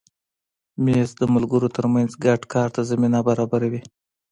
مېز 0.83 1.09
د 1.19 1.21
ملګرو 1.35 1.67
تر 1.75 1.85
منځ 1.93 2.11
ګډ 2.25 2.41
کار 2.53 2.67
ته 2.75 2.81
زمینه 2.89 3.19
برابروي. 3.27 3.81